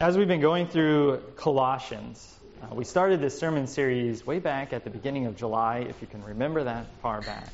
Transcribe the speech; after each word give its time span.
As 0.00 0.16
we've 0.16 0.26
been 0.26 0.40
going 0.40 0.66
through 0.66 1.18
Colossians, 1.36 2.34
uh, 2.62 2.74
we 2.74 2.84
started 2.84 3.20
this 3.20 3.38
sermon 3.38 3.66
series 3.66 4.26
way 4.26 4.38
back 4.38 4.72
at 4.72 4.82
the 4.82 4.88
beginning 4.88 5.26
of 5.26 5.36
July, 5.36 5.80
if 5.80 6.00
you 6.00 6.06
can 6.06 6.24
remember 6.24 6.64
that 6.64 6.86
far 7.02 7.20
back. 7.20 7.50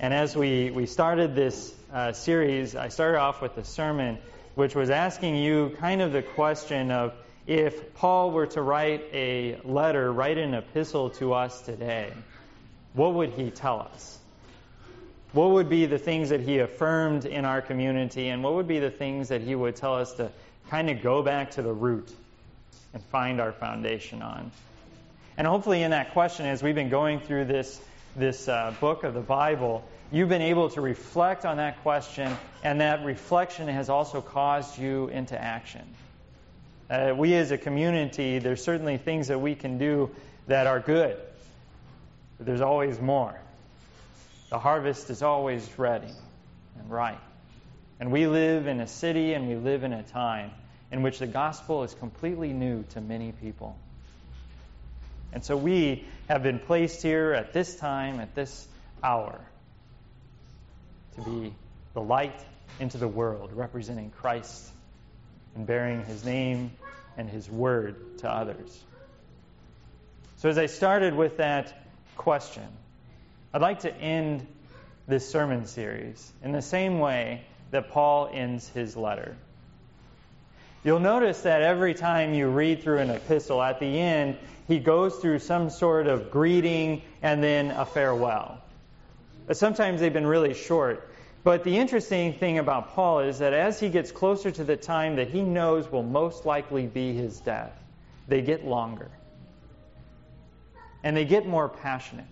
And 0.00 0.12
as 0.12 0.34
we, 0.34 0.72
we 0.72 0.86
started 0.86 1.36
this 1.36 1.72
uh, 1.92 2.10
series, 2.10 2.74
I 2.74 2.88
started 2.88 3.20
off 3.20 3.40
with 3.40 3.56
a 3.56 3.64
sermon 3.64 4.18
which 4.56 4.74
was 4.74 4.90
asking 4.90 5.36
you 5.36 5.76
kind 5.78 6.02
of 6.02 6.10
the 6.10 6.22
question 6.22 6.90
of 6.90 7.14
if 7.46 7.94
Paul 7.94 8.32
were 8.32 8.46
to 8.48 8.62
write 8.62 9.04
a 9.12 9.60
letter, 9.62 10.12
write 10.12 10.38
an 10.38 10.54
epistle 10.54 11.10
to 11.10 11.34
us 11.34 11.62
today, 11.62 12.12
what 12.94 13.14
would 13.14 13.30
he 13.30 13.52
tell 13.52 13.78
us? 13.78 14.19
What 15.32 15.50
would 15.50 15.68
be 15.68 15.86
the 15.86 15.98
things 15.98 16.30
that 16.30 16.40
he 16.40 16.58
affirmed 16.58 17.24
in 17.24 17.44
our 17.44 17.62
community, 17.62 18.28
and 18.28 18.42
what 18.42 18.54
would 18.54 18.66
be 18.66 18.80
the 18.80 18.90
things 18.90 19.28
that 19.28 19.40
he 19.40 19.54
would 19.54 19.76
tell 19.76 19.94
us 19.94 20.12
to 20.14 20.32
kind 20.70 20.90
of 20.90 21.02
go 21.02 21.22
back 21.22 21.52
to 21.52 21.62
the 21.62 21.72
root 21.72 22.12
and 22.92 23.02
find 23.04 23.40
our 23.40 23.52
foundation 23.52 24.22
on. 24.22 24.50
And 25.36 25.46
hopefully, 25.46 25.82
in 25.82 25.92
that 25.92 26.12
question, 26.12 26.46
as 26.46 26.62
we've 26.62 26.74
been 26.74 26.88
going 26.88 27.20
through 27.20 27.44
this, 27.44 27.80
this 28.16 28.48
uh, 28.48 28.74
book 28.80 29.04
of 29.04 29.14
the 29.14 29.20
Bible, 29.20 29.84
you've 30.10 30.28
been 30.28 30.42
able 30.42 30.68
to 30.70 30.80
reflect 30.80 31.44
on 31.44 31.58
that 31.58 31.80
question, 31.82 32.36
and 32.64 32.80
that 32.80 33.04
reflection 33.04 33.68
has 33.68 33.88
also 33.88 34.20
caused 34.20 34.78
you 34.78 35.08
into 35.08 35.40
action. 35.40 35.86
Uh, 36.90 37.14
we 37.16 37.34
as 37.34 37.52
a 37.52 37.58
community, 37.58 38.40
there's 38.40 38.64
certainly 38.64 38.96
things 38.96 39.28
that 39.28 39.38
we 39.38 39.54
can 39.54 39.78
do 39.78 40.10
that 40.48 40.66
are 40.66 40.80
good, 40.80 41.16
but 42.36 42.46
there's 42.46 42.60
always 42.60 43.00
more. 43.00 43.38
The 44.50 44.58
harvest 44.58 45.10
is 45.10 45.22
always 45.22 45.68
ready 45.78 46.12
and 46.78 46.90
ripe. 46.90 47.20
And 48.00 48.10
we 48.10 48.26
live 48.26 48.66
in 48.66 48.80
a 48.80 48.86
city 48.86 49.32
and 49.34 49.48
we 49.48 49.54
live 49.54 49.84
in 49.84 49.92
a 49.92 50.02
time 50.02 50.50
in 50.90 51.02
which 51.02 51.20
the 51.20 51.26
gospel 51.26 51.84
is 51.84 51.94
completely 51.94 52.52
new 52.52 52.82
to 52.90 53.00
many 53.00 53.32
people. 53.32 53.78
And 55.32 55.44
so 55.44 55.56
we 55.56 56.04
have 56.28 56.42
been 56.42 56.58
placed 56.58 57.02
here 57.02 57.32
at 57.32 57.52
this 57.52 57.76
time, 57.76 58.18
at 58.18 58.34
this 58.34 58.66
hour, 59.02 59.40
to 61.14 61.22
be 61.22 61.54
the 61.94 62.00
light 62.00 62.38
into 62.80 62.98
the 62.98 63.06
world, 63.06 63.52
representing 63.52 64.10
Christ 64.10 64.68
and 65.54 65.64
bearing 65.66 66.04
his 66.04 66.24
name 66.24 66.72
and 67.16 67.28
his 67.28 67.48
word 67.48 68.18
to 68.18 68.30
others. 68.30 68.82
So, 70.38 70.48
as 70.48 70.58
I 70.58 70.66
started 70.66 71.14
with 71.14 71.36
that 71.36 71.86
question, 72.16 72.66
I'd 73.52 73.62
like 73.62 73.80
to 73.80 73.94
end 73.94 74.46
this 75.08 75.28
sermon 75.28 75.66
series 75.66 76.32
in 76.42 76.52
the 76.52 76.62
same 76.62 77.00
way 77.00 77.42
that 77.72 77.90
Paul 77.90 78.30
ends 78.32 78.68
his 78.68 78.96
letter. 78.96 79.36
You'll 80.84 81.00
notice 81.00 81.42
that 81.42 81.62
every 81.62 81.94
time 81.94 82.32
you 82.32 82.48
read 82.48 82.82
through 82.82 82.98
an 82.98 83.10
epistle, 83.10 83.60
at 83.60 83.80
the 83.80 83.98
end, 83.98 84.36
he 84.68 84.78
goes 84.78 85.16
through 85.16 85.40
some 85.40 85.68
sort 85.68 86.06
of 86.06 86.30
greeting 86.30 87.02
and 87.22 87.42
then 87.42 87.72
a 87.72 87.84
farewell. 87.84 88.62
But 89.46 89.56
sometimes 89.56 90.00
they've 90.00 90.12
been 90.12 90.26
really 90.26 90.54
short. 90.54 91.08
But 91.42 91.64
the 91.64 91.76
interesting 91.76 92.34
thing 92.34 92.58
about 92.58 92.94
Paul 92.94 93.20
is 93.20 93.40
that 93.40 93.52
as 93.52 93.80
he 93.80 93.88
gets 93.88 94.12
closer 94.12 94.50
to 94.52 94.62
the 94.62 94.76
time 94.76 95.16
that 95.16 95.28
he 95.28 95.42
knows 95.42 95.90
will 95.90 96.04
most 96.04 96.46
likely 96.46 96.86
be 96.86 97.12
his 97.14 97.40
death, 97.40 97.72
they 98.28 98.42
get 98.42 98.64
longer. 98.64 99.10
And 101.02 101.16
they 101.16 101.24
get 101.24 101.46
more 101.46 101.68
passionate. 101.68 102.26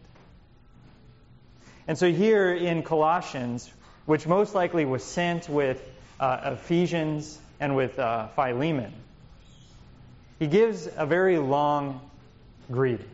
And 1.89 1.97
so 1.97 2.13
here 2.13 2.55
in 2.55 2.83
Colossians, 2.83 3.69
which 4.05 4.27
most 4.27 4.55
likely 4.55 4.85
was 4.85 5.03
sent 5.03 5.49
with 5.49 5.83
uh, 6.21 6.53
Ephesians 6.53 7.39
and 7.61 7.75
with 7.75 7.99
uh, 7.99 8.29
Philemon. 8.29 8.93
He 10.39 10.47
gives 10.47 10.87
a 10.97 11.07
very 11.07 11.39
long 11.39 12.01
greeting. 12.71 13.09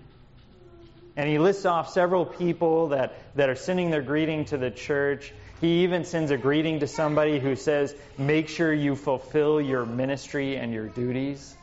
And 1.17 1.29
he 1.29 1.39
lists 1.39 1.65
off 1.65 1.91
several 1.91 2.27
people 2.27 2.89
that, 2.89 3.15
that 3.37 3.49
are 3.49 3.55
sending 3.55 3.91
their 3.91 4.03
greeting 4.03 4.47
to 4.47 4.59
the 4.59 4.73
church. 4.73 5.33
He 5.61 5.85
even 5.85 6.05
sends 6.05 6.33
a 6.33 6.37
greeting 6.37 6.81
to 6.81 6.89
somebody 6.89 7.39
who 7.39 7.55
says, 7.55 7.95
Make 8.19 8.49
sure 8.49 8.73
you 8.73 8.97
fulfill 8.97 9.61
your 9.61 9.87
ministry 9.87 10.57
and 10.57 10.73
your 10.73 10.89
duties. 10.89 11.57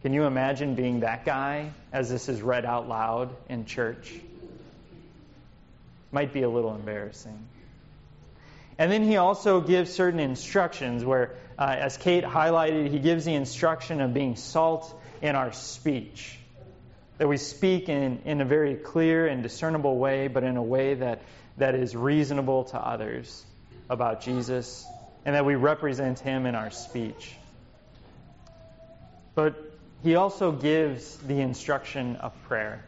Can 0.00 0.14
you 0.14 0.24
imagine 0.24 0.74
being 0.74 1.00
that 1.00 1.26
guy 1.26 1.72
as 1.92 2.08
this 2.08 2.30
is 2.30 2.40
read 2.40 2.64
out 2.64 2.88
loud 2.88 3.36
in 3.50 3.66
church? 3.66 4.10
Might 6.16 6.32
be 6.32 6.44
a 6.44 6.48
little 6.48 6.74
embarrassing. 6.74 7.38
And 8.78 8.90
then 8.90 9.02
he 9.02 9.18
also 9.18 9.60
gives 9.60 9.92
certain 9.92 10.18
instructions 10.18 11.04
where, 11.04 11.34
uh, 11.58 11.76
as 11.78 11.98
Kate 11.98 12.24
highlighted, 12.24 12.90
he 12.90 13.00
gives 13.00 13.26
the 13.26 13.34
instruction 13.34 14.00
of 14.00 14.14
being 14.14 14.34
salt 14.34 14.98
in 15.20 15.36
our 15.36 15.52
speech. 15.52 16.38
That 17.18 17.28
we 17.28 17.36
speak 17.36 17.90
in, 17.90 18.22
in 18.24 18.40
a 18.40 18.46
very 18.46 18.76
clear 18.76 19.26
and 19.26 19.42
discernible 19.42 19.98
way, 19.98 20.28
but 20.28 20.42
in 20.42 20.56
a 20.56 20.62
way 20.62 20.94
that, 20.94 21.20
that 21.58 21.74
is 21.74 21.94
reasonable 21.94 22.64
to 22.64 22.78
others 22.78 23.44
about 23.90 24.22
Jesus, 24.22 24.86
and 25.26 25.34
that 25.34 25.44
we 25.44 25.54
represent 25.54 26.18
him 26.20 26.46
in 26.46 26.54
our 26.54 26.70
speech. 26.70 27.36
But 29.34 29.54
he 30.02 30.14
also 30.14 30.50
gives 30.50 31.18
the 31.18 31.42
instruction 31.42 32.16
of 32.16 32.32
prayer. 32.44 32.82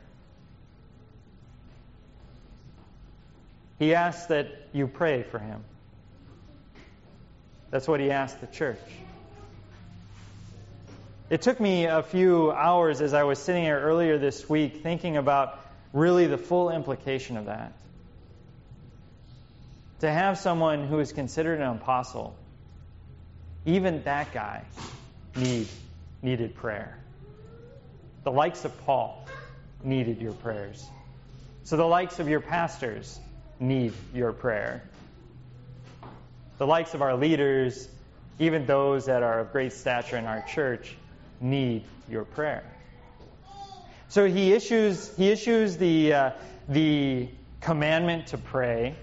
He 3.79 3.95
asks 3.95 4.27
that 4.27 4.49
you 4.73 4.87
pray 4.89 5.23
for 5.23 5.39
him. 5.39 5.63
That's 7.71 7.87
what 7.87 8.01
he 8.01 8.11
asked 8.11 8.41
the 8.41 8.47
church. 8.47 8.81
It 11.31 11.43
took 11.43 11.61
me 11.61 11.85
a 11.85 12.03
few 12.03 12.51
hours 12.51 13.01
as 13.03 13.13
I 13.13 13.25
was 13.25 13.39
sitting 13.39 13.63
here 13.63 13.79
earlier 13.79 14.19
this 14.19 14.49
week 14.49 14.83
thinking 14.83 15.17
about 15.19 15.61
really 15.93 16.27
the 16.27 16.39
full 16.39 16.71
implication 16.71 17.37
of 17.37 17.47
that. 17.47 17.73
To 20.01 20.11
have 20.11 20.39
someone 20.39 20.87
who 20.87 21.01
is 21.01 21.13
considered 21.13 21.61
an 21.61 21.69
apostle, 21.77 22.35
even 23.67 24.03
that 24.05 24.33
guy 24.33 24.65
need, 25.37 25.69
needed 26.23 26.55
prayer. 26.55 26.97
The 28.25 28.33
likes 28.33 28.65
of 28.65 28.77
Paul 28.87 29.27
needed 29.85 30.23
your 30.23 30.33
prayers. 30.33 30.87
So 31.65 31.77
the 31.77 31.85
likes 31.85 32.19
of 32.21 32.29
your 32.29 32.41
pastors 32.41 33.21
need 33.61 33.93
your 34.15 34.33
prayer 34.33 34.83
the 36.59 36.67
likes 36.67 36.93
of 36.93 37.03
our 37.03 37.17
leaders, 37.17 37.89
even 38.39 38.67
those 38.67 39.07
that 39.07 39.23
are 39.23 39.41
of 39.41 39.53
great 39.53 39.73
stature 39.73 40.17
in 40.17 40.27
our 40.27 40.43
church, 40.43 40.97
need 41.41 41.85
your 42.11 42.25
prayer. 42.25 42.65
So 44.09 44.27
he 44.27 44.53
issues, 44.53 45.17
he 45.17 45.31
issues 45.31 45.77
the, 45.77 46.13
uh, 46.13 46.31
the 46.69 47.29
commandment 47.61 48.29
to 48.29 48.39
pray 48.39 48.97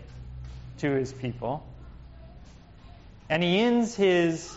to 0.79 0.91
his 0.91 1.13
people. 1.13 1.65
And 3.29 3.41
he 3.41 3.59
ends 3.59 3.95
his, 3.95 4.55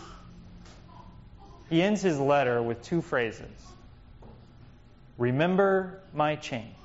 he 1.69 1.81
ends 1.81 2.01
his 2.01 2.19
letter 2.19 2.61
with 2.61 2.83
two 2.83 3.01
phrases 3.01 3.47
Remember 5.17 5.99
my 6.13 6.35
chains. 6.37 6.75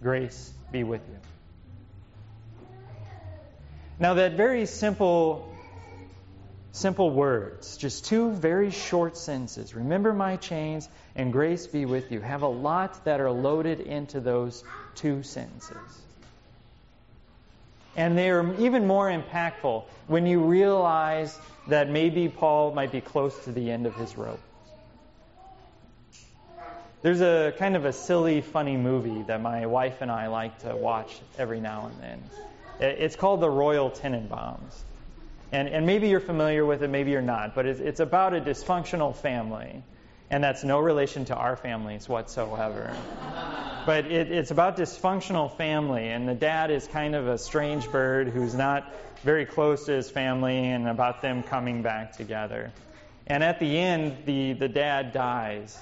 Grace 0.00 0.52
be 0.70 0.84
with 0.84 1.02
you. 1.08 1.16
Now, 3.98 4.14
that 4.14 4.32
very 4.32 4.66
simple, 4.66 5.56
simple 6.72 7.10
words, 7.10 7.76
just 7.76 8.06
two 8.06 8.32
very 8.32 8.70
short 8.70 9.16
sentences, 9.16 9.74
remember 9.74 10.12
my 10.12 10.36
chains 10.36 10.88
and 11.14 11.32
grace 11.32 11.66
be 11.66 11.84
with 11.84 12.10
you, 12.10 12.20
have 12.20 12.42
a 12.42 12.48
lot 12.48 13.04
that 13.04 13.20
are 13.20 13.30
loaded 13.30 13.80
into 13.80 14.20
those 14.20 14.64
two 14.96 15.22
sentences. 15.22 15.76
And 17.96 18.18
they 18.18 18.30
are 18.30 18.54
even 18.60 18.88
more 18.88 19.08
impactful 19.08 19.84
when 20.08 20.26
you 20.26 20.40
realize 20.40 21.38
that 21.68 21.88
maybe 21.88 22.28
Paul 22.28 22.74
might 22.74 22.90
be 22.90 23.00
close 23.00 23.44
to 23.44 23.52
the 23.52 23.70
end 23.70 23.86
of 23.86 23.94
his 23.94 24.18
rope. 24.18 24.40
There's 27.04 27.20
a 27.20 27.52
kind 27.58 27.76
of 27.76 27.84
a 27.84 27.92
silly, 27.92 28.40
funny 28.40 28.78
movie 28.78 29.20
that 29.24 29.42
my 29.42 29.66
wife 29.66 30.00
and 30.00 30.10
I 30.10 30.28
like 30.28 30.60
to 30.60 30.74
watch 30.74 31.20
every 31.36 31.60
now 31.60 31.84
and 31.84 32.00
then. 32.00 32.22
It's 32.80 33.14
called 33.14 33.42
the 33.42 33.50
Royal 33.50 33.90
Tenenbaums. 33.90 34.80
And, 35.52 35.68
and 35.68 35.84
maybe 35.84 36.08
you're 36.08 36.18
familiar 36.18 36.64
with 36.64 36.82
it, 36.82 36.88
maybe 36.88 37.10
you're 37.10 37.20
not, 37.20 37.54
but 37.54 37.66
it's, 37.66 37.78
it's 37.78 38.00
about 38.00 38.32
a 38.32 38.40
dysfunctional 38.40 39.14
family. 39.14 39.82
And 40.30 40.42
that's 40.42 40.64
no 40.64 40.78
relation 40.78 41.26
to 41.26 41.34
our 41.34 41.56
families 41.56 42.08
whatsoever. 42.08 42.96
but 43.84 44.06
it, 44.06 44.32
it's 44.32 44.50
about 44.50 44.78
dysfunctional 44.78 45.54
family, 45.58 46.08
and 46.08 46.26
the 46.26 46.34
dad 46.34 46.70
is 46.70 46.86
kind 46.86 47.14
of 47.14 47.28
a 47.28 47.36
strange 47.36 47.92
bird 47.92 48.28
who's 48.28 48.54
not 48.54 48.90
very 49.22 49.44
close 49.44 49.84
to 49.84 49.92
his 49.92 50.08
family, 50.08 50.56
and 50.56 50.88
about 50.88 51.20
them 51.20 51.42
coming 51.42 51.82
back 51.82 52.16
together. 52.16 52.72
And 53.26 53.44
at 53.44 53.60
the 53.60 53.78
end, 53.78 54.16
the, 54.24 54.54
the 54.54 54.68
dad 54.68 55.12
dies, 55.12 55.78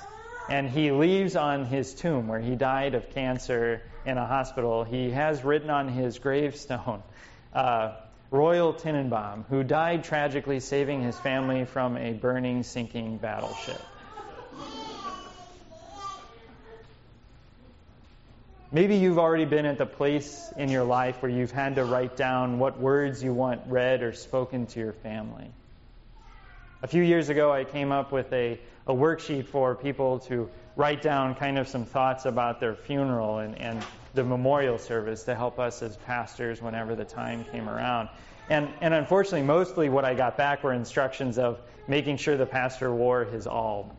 and 0.49 0.69
he 0.69 0.91
leaves 0.91 1.37
on 1.37 1.65
his 1.65 1.94
tomb 1.94 2.29
where 2.29 2.41
he 2.41 2.56
died 2.56 2.94
of 2.94 3.11
cancer 3.11 3.83
in 4.05 4.19
a 4.19 4.27
hospital, 4.27 4.85
he 4.85 5.11
has 5.11 5.44
written 5.44 5.71
on 5.71 5.89
his 5.89 6.19
gravestone, 6.19 7.03
uh, 7.53 7.94
Royal 8.31 8.73
Tenenbaum, 8.73 9.44
who 9.49 9.62
died 9.62 10.05
tragically 10.05 10.61
saving 10.61 11.03
his 11.03 11.19
family 11.19 11.65
from 11.65 11.97
a 11.97 12.12
burning, 12.12 12.62
sinking 12.62 13.19
battleship. 13.19 13.87
Maybe 18.75 18.97
you've 18.97 19.19
already 19.19 19.45
been 19.45 19.67
at 19.67 19.77
the 19.77 19.85
place 19.85 20.50
in 20.56 20.71
your 20.71 20.85
life 20.85 21.21
where 21.21 21.31
you've 21.31 21.50
had 21.50 21.75
to 21.75 21.85
write 21.85 22.17
down 22.17 22.59
what 22.59 22.81
words 22.81 23.23
you 23.23 23.35
want 23.35 23.61
read 23.67 24.03
or 24.03 24.15
spoken 24.15 24.67
to 24.69 24.81
your 24.81 24.95
family. 24.95 25.50
A 26.84 26.88
few 26.88 27.05
years 27.05 27.29
ago, 27.29 27.52
I 27.52 27.62
came 27.62 27.93
up 27.93 28.11
with 28.11 28.32
a, 28.32 28.58
a 28.88 28.93
worksheet 28.93 29.46
for 29.46 29.76
people 29.76 30.19
to 30.20 30.50
write 30.75 31.00
down 31.00 31.37
kind 31.37 31.56
of 31.56 31.69
some 31.69 31.84
thoughts 31.84 32.25
about 32.25 32.58
their 32.58 32.75
funeral 32.75 33.38
and, 33.38 33.56
and 33.56 33.84
the 34.14 34.25
memorial 34.25 34.79
service 34.79 35.23
to 35.25 35.37
help 35.37 35.61
us 35.61 35.81
as 35.81 35.96
pastors 35.99 36.61
whenever 36.61 36.96
the 36.96 37.05
time 37.05 37.44
came 37.44 37.69
around. 37.69 38.08
And, 38.50 38.69
and 38.81 38.93
unfortunately, 38.93 39.46
mostly 39.46 39.90
what 39.90 40.05
I 40.05 40.14
got 40.14 40.37
back 40.37 40.64
were 40.64 40.73
instructions 40.73 41.38
of 41.38 41.61
making 41.87 42.17
sure 42.17 42.37
the 42.37 42.46
pastor 42.46 42.93
wore 42.93 43.26
his 43.26 43.46
alb 43.46 43.94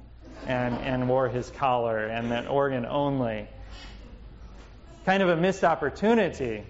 and, 0.46 0.76
and 0.80 1.08
wore 1.08 1.30
his 1.30 1.52
collar 1.52 2.08
and 2.08 2.32
that 2.32 2.50
organ 2.50 2.86
only 2.86 3.48
kind 5.06 5.24
of 5.24 5.30
a 5.30 5.38
missed 5.38 5.64
opportunity 5.64 6.66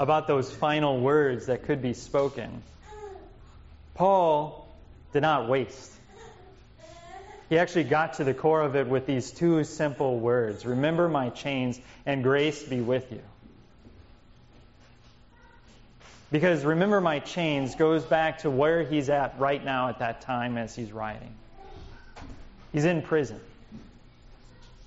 about 0.00 0.26
those 0.26 0.50
final 0.50 1.00
words 1.00 1.46
that 1.46 1.64
could 1.64 1.82
be 1.82 1.92
spoken. 1.92 2.62
Paul 3.94 4.66
did 5.12 5.22
not 5.22 5.48
waste. 5.48 5.92
He 7.48 7.58
actually 7.58 7.84
got 7.84 8.14
to 8.14 8.24
the 8.24 8.32
core 8.32 8.62
of 8.62 8.76
it 8.76 8.86
with 8.86 9.06
these 9.06 9.30
two 9.30 9.62
simple 9.64 10.18
words 10.18 10.64
Remember 10.64 11.08
my 11.08 11.28
chains, 11.28 11.78
and 12.06 12.22
grace 12.22 12.62
be 12.62 12.80
with 12.80 13.12
you. 13.12 13.20
Because 16.30 16.64
remember 16.64 16.98
my 17.02 17.18
chains 17.18 17.74
goes 17.74 18.04
back 18.04 18.38
to 18.38 18.50
where 18.50 18.82
he's 18.82 19.10
at 19.10 19.38
right 19.38 19.62
now 19.62 19.90
at 19.90 19.98
that 19.98 20.22
time 20.22 20.56
as 20.56 20.74
he's 20.74 20.90
writing. 20.90 21.34
He's 22.72 22.86
in 22.86 23.02
prison. 23.02 23.38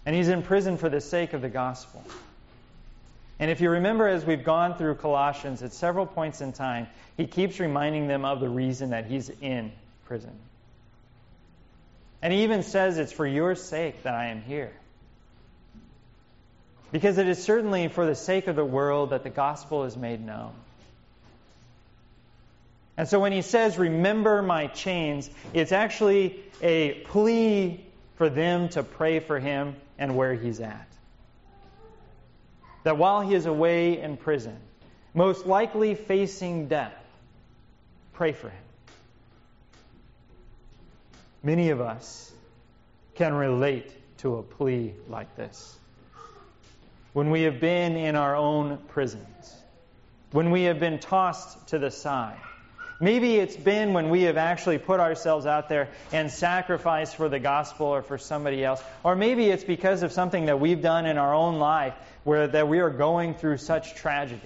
And 0.07 0.15
he's 0.15 0.27
in 0.27 0.41
prison 0.41 0.77
for 0.77 0.89
the 0.89 1.01
sake 1.01 1.33
of 1.33 1.43
the 1.43 1.49
gospel. 1.49 2.03
And 3.39 3.51
if 3.51 3.59
you 3.59 3.69
remember, 3.69 4.07
as 4.07 4.25
we've 4.25 4.43
gone 4.43 4.77
through 4.77 4.95
Colossians 4.95 5.61
at 5.61 5.73
several 5.73 6.05
points 6.05 6.41
in 6.41 6.53
time, 6.53 6.87
he 7.17 7.27
keeps 7.27 7.59
reminding 7.59 8.07
them 8.07 8.23
of 8.23 8.39
the 8.39 8.47
reason 8.47 8.91
that 8.91 9.05
he's 9.05 9.29
in 9.41 9.71
prison. 10.05 10.31
And 12.21 12.31
he 12.31 12.43
even 12.43 12.63
says, 12.63 12.97
It's 12.97 13.11
for 13.11 13.27
your 13.27 13.55
sake 13.55 14.03
that 14.03 14.13
I 14.15 14.27
am 14.27 14.41
here. 14.41 14.71
Because 16.91 17.17
it 17.17 17.27
is 17.27 17.43
certainly 17.43 17.89
for 17.89 18.05
the 18.05 18.15
sake 18.15 18.47
of 18.47 18.55
the 18.55 18.65
world 18.65 19.09
that 19.09 19.23
the 19.23 19.29
gospel 19.29 19.83
is 19.83 19.97
made 19.97 20.25
known. 20.25 20.53
And 22.97 23.07
so 23.09 23.19
when 23.19 23.33
he 23.33 23.41
says, 23.41 23.77
Remember 23.77 24.41
my 24.41 24.67
chains, 24.67 25.29
it's 25.53 25.73
actually 25.73 26.39
a 26.61 26.93
plea 27.07 27.85
for 28.15 28.29
them 28.29 28.69
to 28.69 28.83
pray 28.83 29.19
for 29.19 29.39
him 29.39 29.75
and 29.97 30.15
where 30.15 30.33
he's 30.33 30.61
at. 30.61 30.87
That 32.85 32.99
while 32.99 33.21
he 33.21 33.33
is 33.33 33.47
away 33.47 33.99
in 33.99 34.15
prison, 34.15 34.59
most 35.15 35.47
likely 35.47 35.95
facing 35.95 36.67
death, 36.67 36.93
pray 38.13 38.31
for 38.31 38.49
him. 38.49 38.63
Many 41.41 41.71
of 41.71 41.81
us 41.81 42.31
can 43.15 43.33
relate 43.33 43.91
to 44.19 44.35
a 44.35 44.43
plea 44.43 44.93
like 45.09 45.35
this. 45.35 45.79
When 47.13 47.31
we 47.31 47.41
have 47.41 47.59
been 47.59 47.95
in 47.95 48.15
our 48.15 48.35
own 48.35 48.77
prisons, 48.87 49.55
when 50.31 50.51
we 50.51 50.61
have 50.65 50.79
been 50.79 50.99
tossed 50.99 51.67
to 51.69 51.79
the 51.79 51.89
side, 51.89 52.37
Maybe 52.99 53.35
it's 53.35 53.57
been 53.57 53.91
when 53.91 54.09
we 54.09 54.23
have 54.23 54.37
actually 54.37 54.77
put 54.77 55.01
ourselves 55.01 55.45
out 55.45 55.67
there 55.67 55.89
and 56.13 56.31
sacrificed 56.31 57.17
for 57.17 57.27
the 57.27 57.39
gospel 57.39 57.87
or 57.87 58.01
for 58.01 58.17
somebody 58.17 58.63
else. 58.63 58.81
Or 59.03 59.15
maybe 59.17 59.49
it's 59.49 59.65
because 59.65 60.01
of 60.01 60.13
something 60.13 60.45
that 60.45 60.61
we've 60.61 60.81
done 60.81 61.05
in 61.05 61.17
our 61.17 61.33
own 61.33 61.59
life 61.59 61.93
where 62.23 62.47
that 62.47 62.69
we 62.69 62.79
are 62.79 62.89
going 62.89 63.33
through 63.33 63.57
such 63.57 63.95
tragedy. 63.95 64.41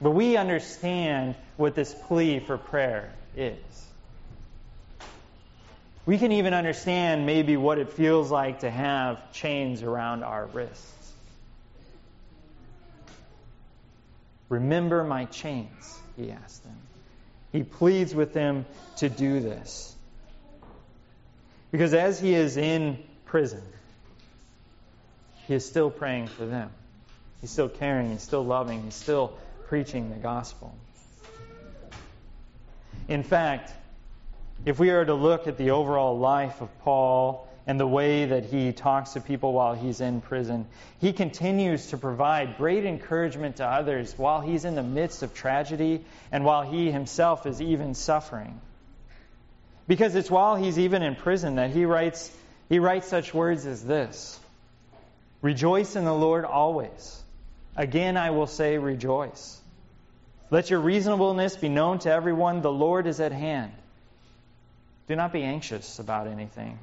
But 0.00 0.12
we 0.12 0.38
understand 0.38 1.34
what 1.58 1.74
this 1.74 1.94
plea 2.06 2.40
for 2.40 2.56
prayer 2.56 3.12
is. 3.36 3.58
We 6.06 6.16
can 6.16 6.32
even 6.32 6.54
understand 6.54 7.26
maybe 7.26 7.58
what 7.58 7.78
it 7.78 7.92
feels 7.92 8.30
like 8.30 8.60
to 8.60 8.70
have 8.70 9.30
chains 9.32 9.82
around 9.82 10.24
our 10.24 10.46
wrists. 10.46 11.12
Remember 14.48 15.04
my 15.04 15.26
chains 15.26 16.00
he 16.16 16.30
asks 16.30 16.58
them. 16.58 16.76
He 17.52 17.62
pleads 17.62 18.14
with 18.14 18.32
them 18.32 18.66
to 18.96 19.08
do 19.08 19.40
this. 19.40 19.94
Because 21.70 21.94
as 21.94 22.20
he 22.20 22.34
is 22.34 22.56
in 22.56 22.98
prison, 23.26 23.62
he 25.46 25.54
is 25.54 25.64
still 25.64 25.90
praying 25.90 26.28
for 26.28 26.46
them. 26.46 26.70
He's 27.40 27.50
still 27.50 27.68
caring, 27.68 28.10
he's 28.10 28.22
still 28.22 28.44
loving, 28.44 28.82
he's 28.82 28.94
still 28.94 29.32
preaching 29.68 30.10
the 30.10 30.16
gospel. 30.16 30.74
In 33.08 33.22
fact, 33.22 33.72
if 34.64 34.78
we 34.78 34.90
are 34.90 35.04
to 35.04 35.14
look 35.14 35.46
at 35.46 35.56
the 35.56 35.70
overall 35.70 36.18
life 36.18 36.60
of 36.60 36.68
Paul 36.80 37.48
and 37.70 37.78
the 37.78 37.86
way 37.86 38.24
that 38.24 38.46
he 38.46 38.72
talks 38.72 39.12
to 39.12 39.20
people 39.20 39.52
while 39.52 39.74
he's 39.74 40.00
in 40.00 40.20
prison. 40.20 40.66
He 41.00 41.12
continues 41.12 41.90
to 41.90 41.98
provide 41.98 42.56
great 42.56 42.84
encouragement 42.84 43.58
to 43.58 43.64
others 43.64 44.12
while 44.16 44.40
he's 44.40 44.64
in 44.64 44.74
the 44.74 44.82
midst 44.82 45.22
of 45.22 45.34
tragedy 45.34 46.04
and 46.32 46.44
while 46.44 46.62
he 46.62 46.90
himself 46.90 47.46
is 47.46 47.62
even 47.62 47.94
suffering. 47.94 48.60
Because 49.86 50.16
it's 50.16 50.28
while 50.28 50.56
he's 50.56 50.80
even 50.80 51.04
in 51.04 51.14
prison 51.14 51.54
that 51.54 51.70
he 51.70 51.84
writes, 51.84 52.36
he 52.68 52.80
writes 52.80 53.06
such 53.06 53.32
words 53.32 53.64
as 53.66 53.84
this 53.84 54.40
Rejoice 55.40 55.94
in 55.94 56.04
the 56.04 56.12
Lord 56.12 56.44
always. 56.44 57.22
Again, 57.76 58.16
I 58.16 58.30
will 58.32 58.48
say, 58.48 58.78
rejoice. 58.78 59.60
Let 60.50 60.70
your 60.70 60.80
reasonableness 60.80 61.54
be 61.54 61.68
known 61.68 62.00
to 62.00 62.10
everyone. 62.10 62.62
The 62.62 62.72
Lord 62.72 63.06
is 63.06 63.20
at 63.20 63.30
hand. 63.30 63.70
Do 65.06 65.14
not 65.14 65.32
be 65.32 65.44
anxious 65.44 66.00
about 66.00 66.26
anything 66.26 66.76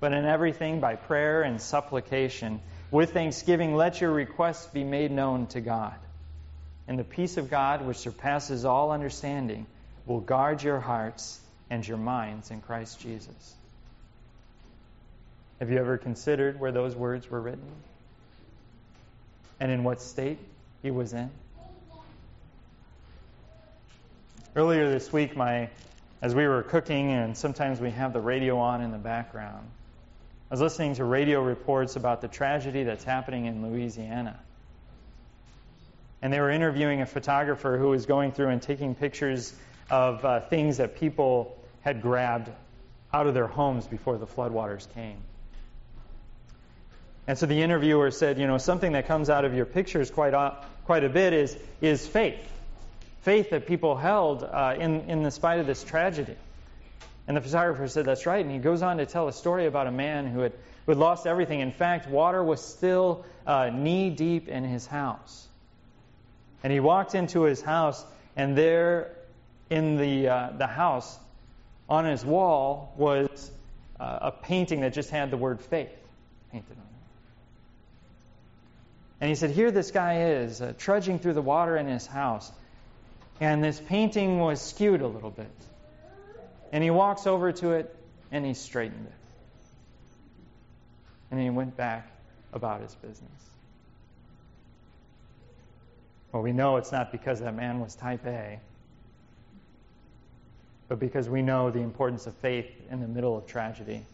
but 0.00 0.12
in 0.12 0.24
everything 0.24 0.80
by 0.80 0.96
prayer 0.96 1.42
and 1.42 1.60
supplication. 1.60 2.60
With 2.90 3.12
thanksgiving, 3.12 3.74
let 3.74 4.00
your 4.00 4.12
requests 4.12 4.66
be 4.66 4.84
made 4.84 5.10
known 5.10 5.46
to 5.48 5.60
God. 5.60 5.94
And 6.86 6.98
the 6.98 7.04
peace 7.04 7.36
of 7.36 7.50
God, 7.50 7.84
which 7.84 7.98
surpasses 7.98 8.64
all 8.64 8.92
understanding, 8.92 9.66
will 10.06 10.20
guard 10.20 10.62
your 10.62 10.80
hearts 10.80 11.40
and 11.68 11.86
your 11.86 11.98
minds 11.98 12.50
in 12.50 12.60
Christ 12.60 13.00
Jesus. 13.00 13.54
Have 15.58 15.70
you 15.70 15.78
ever 15.78 15.98
considered 15.98 16.58
where 16.58 16.72
those 16.72 16.94
words 16.94 17.28
were 17.30 17.40
written? 17.40 17.70
And 19.60 19.72
in 19.72 19.82
what 19.82 20.00
state 20.00 20.38
he 20.82 20.90
was 20.90 21.12
in? 21.12 21.30
Earlier 24.54 24.88
this 24.88 25.12
week, 25.12 25.36
my, 25.36 25.68
as 26.22 26.34
we 26.34 26.46
were 26.46 26.62
cooking, 26.62 27.12
and 27.12 27.36
sometimes 27.36 27.80
we 27.80 27.90
have 27.90 28.12
the 28.12 28.20
radio 28.20 28.58
on 28.58 28.80
in 28.80 28.92
the 28.92 28.98
background, 28.98 29.68
I 30.50 30.54
was 30.54 30.62
listening 30.62 30.94
to 30.94 31.04
radio 31.04 31.42
reports 31.42 31.96
about 31.96 32.22
the 32.22 32.28
tragedy 32.28 32.82
that's 32.82 33.04
happening 33.04 33.44
in 33.44 33.68
Louisiana. 33.68 34.40
And 36.22 36.32
they 36.32 36.40
were 36.40 36.50
interviewing 36.50 37.02
a 37.02 37.06
photographer 37.06 37.76
who 37.76 37.90
was 37.90 38.06
going 38.06 38.32
through 38.32 38.48
and 38.48 38.62
taking 38.62 38.94
pictures 38.94 39.54
of 39.90 40.24
uh, 40.24 40.40
things 40.40 40.78
that 40.78 40.96
people 40.96 41.54
had 41.82 42.00
grabbed 42.00 42.50
out 43.12 43.26
of 43.26 43.34
their 43.34 43.46
homes 43.46 43.86
before 43.86 44.16
the 44.16 44.26
floodwaters 44.26 44.86
came. 44.94 45.18
And 47.26 47.36
so 47.36 47.44
the 47.44 47.60
interviewer 47.60 48.10
said, 48.10 48.38
you 48.38 48.46
know, 48.46 48.56
something 48.56 48.92
that 48.92 49.06
comes 49.06 49.28
out 49.28 49.44
of 49.44 49.52
your 49.52 49.66
pictures 49.66 50.10
quite 50.10 50.32
a, 50.32 50.56
quite 50.86 51.04
a 51.04 51.10
bit 51.10 51.34
is, 51.34 51.54
is 51.82 52.06
faith. 52.06 52.40
Faith 53.20 53.50
that 53.50 53.66
people 53.66 53.96
held 53.96 54.44
uh, 54.44 54.76
in, 54.78 55.10
in 55.10 55.22
the 55.22 55.30
spite 55.30 55.60
of 55.60 55.66
this 55.66 55.84
tragedy. 55.84 56.36
And 57.28 57.36
the 57.36 57.42
photographer 57.42 57.86
said, 57.86 58.06
That's 58.06 58.24
right. 58.24 58.42
And 58.42 58.50
he 58.50 58.58
goes 58.58 58.80
on 58.80 58.96
to 58.96 59.06
tell 59.06 59.28
a 59.28 59.32
story 59.32 59.66
about 59.66 59.86
a 59.86 59.92
man 59.92 60.26
who 60.26 60.40
had, 60.40 60.52
who 60.86 60.92
had 60.92 60.98
lost 60.98 61.26
everything. 61.26 61.60
In 61.60 61.72
fact, 61.72 62.08
water 62.08 62.42
was 62.42 62.64
still 62.64 63.26
uh, 63.46 63.68
knee 63.68 64.08
deep 64.08 64.48
in 64.48 64.64
his 64.64 64.86
house. 64.86 65.46
And 66.64 66.72
he 66.72 66.80
walked 66.80 67.14
into 67.14 67.42
his 67.42 67.60
house, 67.60 68.02
and 68.34 68.56
there 68.56 69.14
in 69.68 69.98
the, 69.98 70.28
uh, 70.28 70.50
the 70.56 70.66
house, 70.66 71.18
on 71.88 72.06
his 72.06 72.24
wall, 72.24 72.94
was 72.96 73.50
uh, 74.00 74.18
a 74.22 74.32
painting 74.32 74.80
that 74.80 74.94
just 74.94 75.10
had 75.10 75.30
the 75.30 75.36
word 75.36 75.60
faith 75.60 75.94
painted 76.50 76.72
on 76.72 76.78
it. 76.78 76.84
And 79.20 79.28
he 79.28 79.34
said, 79.34 79.50
Here 79.50 79.70
this 79.70 79.90
guy 79.90 80.22
is, 80.22 80.62
uh, 80.62 80.72
trudging 80.78 81.18
through 81.18 81.34
the 81.34 81.42
water 81.42 81.76
in 81.76 81.86
his 81.88 82.06
house. 82.06 82.50
And 83.38 83.62
this 83.62 83.78
painting 83.78 84.40
was 84.40 84.62
skewed 84.62 85.02
a 85.02 85.06
little 85.06 85.30
bit. 85.30 85.50
And 86.72 86.84
he 86.84 86.90
walks 86.90 87.26
over 87.26 87.52
to 87.52 87.72
it 87.72 87.94
and 88.30 88.44
he 88.44 88.54
straightened 88.54 89.06
it. 89.06 89.12
And 91.30 91.40
he 91.40 91.50
went 91.50 91.76
back 91.76 92.10
about 92.52 92.80
his 92.80 92.94
business. 92.94 93.30
Well, 96.32 96.42
we 96.42 96.52
know 96.52 96.76
it's 96.76 96.92
not 96.92 97.10
because 97.10 97.40
that 97.40 97.54
man 97.54 97.80
was 97.80 97.94
type 97.94 98.26
A, 98.26 98.60
but 100.88 100.98
because 100.98 101.28
we 101.28 101.42
know 101.42 101.70
the 101.70 101.80
importance 101.80 102.26
of 102.26 102.34
faith 102.34 102.70
in 102.90 103.00
the 103.00 103.08
middle 103.08 103.36
of 103.36 103.46
tragedy. 103.46 104.04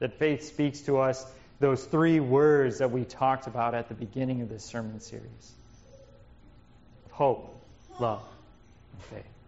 That 0.00 0.18
faith 0.18 0.42
speaks 0.42 0.80
to 0.82 0.98
us 0.98 1.26
those 1.60 1.84
three 1.84 2.18
words 2.18 2.78
that 2.78 2.90
we 2.90 3.04
talked 3.04 3.46
about 3.46 3.74
at 3.74 3.88
the 3.88 3.94
beginning 3.94 4.42
of 4.42 4.48
this 4.48 4.64
sermon 4.64 5.00
series 5.00 5.52
hope, 7.12 7.54
love, 8.00 8.22
and 8.92 9.02
faith. 9.02 9.41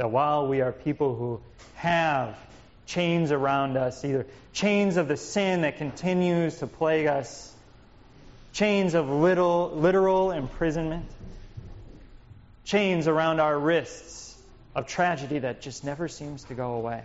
That 0.00 0.10
while 0.10 0.46
we 0.46 0.62
are 0.62 0.72
people 0.72 1.14
who 1.14 1.42
have 1.74 2.34
chains 2.86 3.32
around 3.32 3.76
us, 3.76 4.02
either 4.02 4.26
chains 4.54 4.96
of 4.96 5.08
the 5.08 5.16
sin 5.18 5.60
that 5.60 5.76
continues 5.76 6.60
to 6.60 6.66
plague 6.66 7.06
us, 7.06 7.52
chains 8.54 8.94
of 8.94 9.10
little, 9.10 9.72
literal 9.74 10.30
imprisonment, 10.30 11.04
chains 12.64 13.08
around 13.08 13.40
our 13.40 13.58
wrists 13.58 14.34
of 14.74 14.86
tragedy 14.86 15.40
that 15.40 15.60
just 15.60 15.84
never 15.84 16.08
seems 16.08 16.44
to 16.44 16.54
go 16.54 16.76
away. 16.76 17.04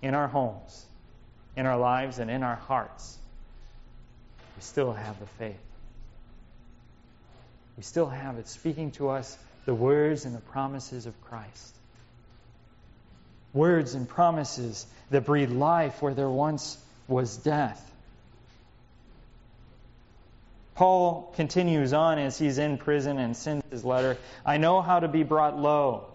In 0.00 0.14
our 0.14 0.28
homes, 0.28 0.86
in 1.56 1.66
our 1.66 1.76
lives, 1.76 2.20
and 2.20 2.30
in 2.30 2.44
our 2.44 2.54
hearts, 2.54 3.18
we 4.54 4.62
still 4.62 4.92
have 4.92 5.18
the 5.18 5.26
faith. 5.26 5.58
We 7.76 7.82
still 7.82 8.06
have 8.06 8.38
it 8.38 8.46
speaking 8.46 8.92
to 8.92 9.08
us 9.08 9.36
the 9.68 9.74
words 9.74 10.24
and 10.24 10.34
the 10.34 10.40
promises 10.40 11.04
of 11.04 11.20
Christ. 11.24 11.74
Words 13.52 13.92
and 13.92 14.08
promises 14.08 14.86
that 15.10 15.26
breathe 15.26 15.50
life 15.50 16.00
where 16.00 16.14
there 16.14 16.30
once 16.30 16.78
was 17.06 17.36
death. 17.36 17.78
Paul 20.74 21.34
continues 21.36 21.92
on 21.92 22.18
as 22.18 22.38
he's 22.38 22.56
in 22.56 22.78
prison 22.78 23.18
and 23.18 23.36
sends 23.36 23.62
his 23.70 23.84
letter 23.84 24.16
I 24.42 24.56
know 24.56 24.80
how 24.80 25.00
to 25.00 25.08
be 25.08 25.22
brought 25.22 25.58
low, 25.58 26.06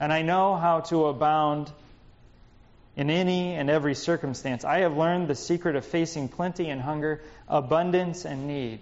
and 0.00 0.10
I 0.10 0.22
know 0.22 0.56
how 0.56 0.80
to 0.80 1.04
abound 1.04 1.70
in 2.96 3.10
any 3.10 3.56
and 3.56 3.68
every 3.68 3.94
circumstance. 3.94 4.64
I 4.64 4.78
have 4.78 4.96
learned 4.96 5.28
the 5.28 5.34
secret 5.34 5.76
of 5.76 5.84
facing 5.84 6.28
plenty 6.28 6.70
and 6.70 6.80
hunger, 6.80 7.20
abundance 7.46 8.24
and 8.24 8.46
need. 8.46 8.80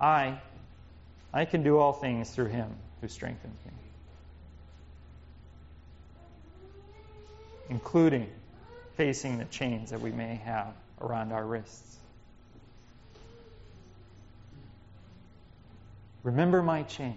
I, 0.00 0.38
I 1.32 1.44
can 1.44 1.62
do 1.62 1.78
all 1.78 1.92
things 1.92 2.30
through 2.30 2.46
him 2.46 2.70
who 3.00 3.08
strengthens 3.08 3.64
me. 3.64 3.72
including 7.70 8.28
facing 8.96 9.38
the 9.38 9.44
chains 9.46 9.90
that 9.90 10.00
we 10.00 10.10
may 10.10 10.34
have 10.44 10.74
around 11.00 11.32
our 11.32 11.46
wrists. 11.46 11.96
Remember 16.22 16.62
my 16.62 16.82
chains. 16.82 17.16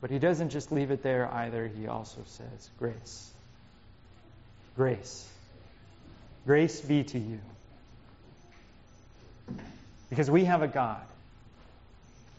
But 0.00 0.10
he 0.10 0.20
doesn't 0.20 0.50
just 0.50 0.70
leave 0.70 0.92
it 0.92 1.02
there 1.02 1.28
either. 1.32 1.66
He 1.66 1.88
also 1.88 2.22
says, 2.26 2.70
Grace. 2.78 3.32
Grace. 4.76 5.28
Grace 6.46 6.80
be 6.80 7.02
to 7.02 7.18
you. 7.18 7.40
Because 10.08 10.30
we 10.30 10.44
have 10.44 10.62
a 10.62 10.68
God. 10.68 11.02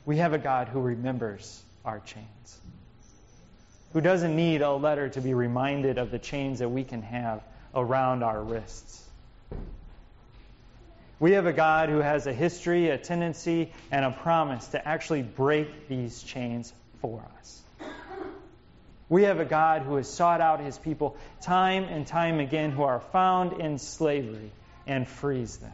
We 0.06 0.18
have 0.18 0.34
a 0.34 0.38
God 0.38 0.68
who 0.70 0.80
remembers 0.80 1.64
our 1.84 2.00
chains 2.00 2.62
who 3.94 4.02
doesn't 4.02 4.36
need 4.36 4.62
a 4.62 4.72
letter 4.72 5.10
to 5.10 5.22
be 5.22 5.34
reminded 5.34 5.98
of 5.98 6.12
the 6.12 6.20
chains 6.20 6.60
that 6.60 6.70
we 6.70 6.84
can 6.84 7.02
have 7.02 7.42
around 7.74 8.24
our 8.24 8.42
wrists. 8.42 9.04
We 11.20 11.32
have 11.32 11.48
a 11.48 11.54
God 11.54 11.90
who 11.90 11.98
has 11.98 12.28
a 12.28 12.34
history, 12.34 12.90
a 12.90 12.98
tendency, 12.98 13.74
and 13.92 14.06
a 14.06 14.12
promise 14.12 14.68
to 14.68 14.88
actually 14.88 15.24
break 15.24 15.88
these 15.88 16.22
chains 16.22 16.72
for 17.02 17.24
us. 17.40 17.62
We 19.10 19.24
have 19.24 19.40
a 19.40 19.46
God 19.46 19.82
who 19.84 19.96
has 19.96 20.08
sought 20.08 20.42
out 20.42 20.60
his 20.60 20.78
people 20.78 21.18
time 21.42 21.86
and 21.86 22.06
time 22.06 22.40
again 22.40 22.72
who 22.72 22.84
are 22.84 23.00
found 23.00 23.60
in 23.60 23.80
slavery 23.80 24.52
and 24.86 25.08
frees 25.08 25.58
them. 25.58 25.74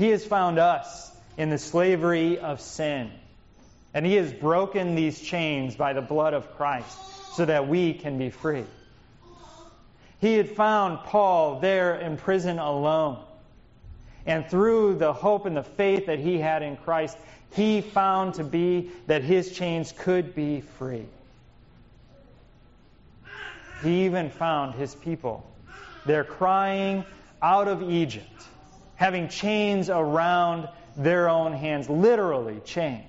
He 0.00 0.08
has 0.08 0.24
found 0.24 0.58
us 0.58 1.12
in 1.36 1.50
the 1.50 1.58
slavery 1.58 2.38
of 2.38 2.62
sin 2.62 3.10
and 3.92 4.06
he 4.06 4.14
has 4.14 4.32
broken 4.32 4.94
these 4.94 5.20
chains 5.20 5.76
by 5.76 5.92
the 5.92 6.00
blood 6.00 6.32
of 6.32 6.56
Christ 6.56 6.96
so 7.34 7.44
that 7.44 7.68
we 7.68 7.92
can 7.92 8.16
be 8.16 8.30
free. 8.30 8.64
He 10.18 10.38
had 10.38 10.48
found 10.48 11.00
Paul 11.00 11.60
there 11.60 11.96
in 11.96 12.16
prison 12.16 12.58
alone. 12.58 13.22
And 14.24 14.48
through 14.48 14.94
the 14.94 15.12
hope 15.12 15.44
and 15.44 15.54
the 15.54 15.62
faith 15.62 16.06
that 16.06 16.18
he 16.18 16.38
had 16.38 16.62
in 16.62 16.78
Christ, 16.78 17.18
he 17.52 17.82
found 17.82 18.32
to 18.36 18.44
be 18.44 18.90
that 19.06 19.22
his 19.22 19.52
chains 19.52 19.92
could 19.92 20.34
be 20.34 20.62
free. 20.78 21.04
He 23.82 24.06
even 24.06 24.30
found 24.30 24.76
his 24.76 24.94
people. 24.94 25.46
They're 26.06 26.24
crying 26.24 27.04
out 27.42 27.68
of 27.68 27.82
Egypt, 27.82 28.44
having 29.00 29.28
chains 29.28 29.88
around 29.88 30.68
their 30.94 31.30
own 31.30 31.54
hands, 31.54 31.88
literally 31.88 32.60
chains 32.66 33.06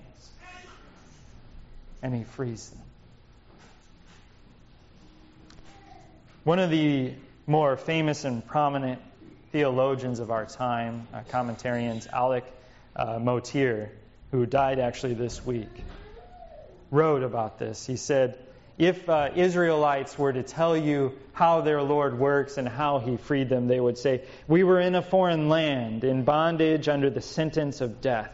and 2.01 2.15
he 2.15 2.23
frees 2.23 2.69
them. 2.69 2.79
One 6.45 6.59
of 6.59 6.69
the 6.69 7.11
more 7.45 7.75
famous 7.75 8.23
and 8.23 8.45
prominent 8.47 9.01
theologians 9.51 10.19
of 10.19 10.31
our 10.31 10.45
time, 10.45 11.09
uh, 11.13 11.23
commentarians, 11.29 12.07
Alec 12.07 12.45
uh, 12.95 13.19
Motyer, 13.19 13.89
who 14.31 14.45
died 14.45 14.79
actually 14.79 15.15
this 15.15 15.45
week, 15.45 15.83
wrote 16.89 17.21
about 17.21 17.59
this. 17.59 17.85
He 17.85 17.97
said, 17.97 18.39
if 18.81 19.07
uh, 19.07 19.29
Israelites 19.35 20.17
were 20.17 20.33
to 20.33 20.41
tell 20.41 20.75
you 20.75 21.13
how 21.33 21.61
their 21.61 21.83
Lord 21.83 22.17
works 22.17 22.57
and 22.57 22.67
how 22.67 22.97
he 22.97 23.15
freed 23.15 23.47
them, 23.47 23.67
they 23.67 23.79
would 23.79 23.99
say, 23.99 24.23
We 24.47 24.63
were 24.63 24.79
in 24.79 24.95
a 24.95 25.03
foreign 25.03 25.49
land, 25.49 26.03
in 26.03 26.23
bondage 26.23 26.89
under 26.89 27.11
the 27.11 27.21
sentence 27.21 27.81
of 27.81 28.01
death. 28.01 28.31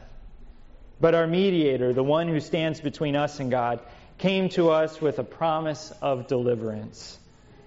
But 1.01 1.15
our 1.15 1.27
mediator, 1.27 1.91
the 1.91 2.01
one 2.01 2.29
who 2.29 2.39
stands 2.39 2.79
between 2.79 3.17
us 3.17 3.41
and 3.41 3.51
God, 3.51 3.81
came 4.19 4.47
to 4.51 4.69
us 4.69 5.01
with 5.01 5.19
a 5.19 5.23
promise 5.23 5.91
of 6.01 6.27
deliverance. 6.27 7.19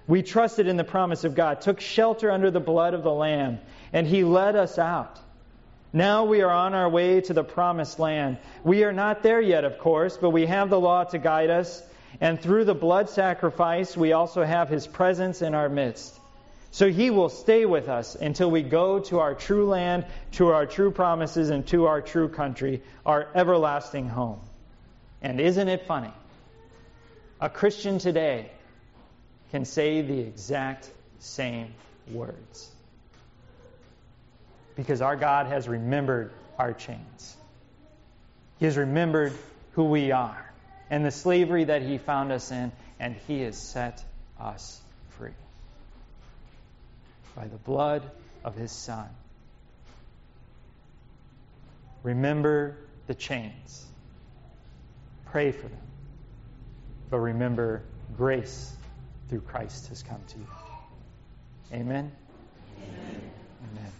We 0.07 0.23
trusted 0.23 0.65
in 0.67 0.75
the 0.75 0.83
promise 0.83 1.23
of 1.23 1.35
God, 1.35 1.61
took 1.61 1.81
shelter 1.81 2.31
under 2.31 2.49
the 2.49 2.59
blood 2.59 2.95
of 2.95 3.03
the 3.03 3.13
Lamb, 3.13 3.59
and 3.93 4.07
He 4.07 4.23
led 4.23 4.55
us 4.55 4.79
out. 4.79 5.19
Now 5.93 6.25
we 6.25 6.41
are 6.41 6.49
on 6.49 6.73
our 6.73 6.89
way 6.89 7.21
to 7.21 7.33
the 7.33 7.43
promised 7.43 7.99
land. 7.99 8.39
We 8.63 8.85
are 8.85 8.91
not 8.91 9.21
there 9.21 9.39
yet, 9.39 9.65
of 9.65 9.77
course, 9.77 10.17
but 10.17 10.31
we 10.31 10.47
have 10.47 10.71
the 10.71 10.79
law 10.79 11.03
to 11.03 11.19
guide 11.19 11.51
us, 11.51 11.83
and 12.19 12.39
through 12.41 12.65
the 12.65 12.75
blood 12.75 13.09
sacrifice, 13.09 13.95
we 13.95 14.11
also 14.11 14.43
have 14.43 14.69
His 14.69 14.87
presence 14.87 15.41
in 15.41 15.55
our 15.55 15.69
midst. 15.69 16.19
So 16.71 16.89
he 16.89 17.09
will 17.09 17.27
stay 17.27 17.65
with 17.65 17.89
us 17.89 18.15
until 18.15 18.49
we 18.49 18.63
go 18.63 18.99
to 18.99 19.19
our 19.19 19.35
true 19.35 19.67
land, 19.67 20.05
to 20.33 20.47
our 20.47 20.65
true 20.65 20.89
promises, 20.89 21.49
and 21.49 21.67
to 21.67 21.85
our 21.85 22.01
true 22.01 22.29
country, 22.29 22.81
our 23.05 23.27
everlasting 23.35 24.07
home. 24.07 24.39
And 25.21 25.41
isn't 25.41 25.67
it 25.67 25.85
funny? 25.85 26.13
A 27.41 27.49
Christian 27.49 27.99
today 27.99 28.49
can 29.51 29.65
say 29.65 30.01
the 30.01 30.19
exact 30.19 30.89
same 31.19 31.73
words. 32.09 32.69
Because 34.77 35.01
our 35.01 35.17
God 35.17 35.47
has 35.47 35.67
remembered 35.67 36.31
our 36.57 36.71
chains. 36.71 37.35
He 38.59 38.65
has 38.65 38.77
remembered 38.77 39.33
who 39.73 39.85
we 39.85 40.11
are 40.13 40.50
and 40.91 41.03
the 41.03 41.11
slavery 41.11 41.63
that 41.63 41.81
He 41.81 41.97
found 41.97 42.31
us 42.31 42.51
in, 42.51 42.71
and 42.99 43.15
He 43.27 43.41
has 43.41 43.57
set 43.57 44.03
us 44.39 44.79
free 45.17 45.31
by 47.35 47.47
the 47.47 47.57
blood 47.57 48.03
of 48.43 48.55
his 48.55 48.71
Son. 48.71 49.07
Remember 52.03 52.77
the 53.07 53.15
chains. 53.15 53.85
Pray 55.25 55.51
for 55.51 55.67
them. 55.67 55.79
But 57.09 57.19
remember, 57.19 57.83
grace 58.17 58.75
through 59.29 59.41
Christ 59.41 59.87
has 59.89 60.03
come 60.03 60.21
to 60.27 60.37
you. 60.37 60.47
Amen? 61.73 62.11
Amen. 62.77 63.31
Amen. 63.71 63.91